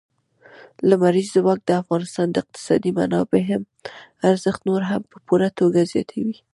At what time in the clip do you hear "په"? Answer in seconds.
5.11-5.17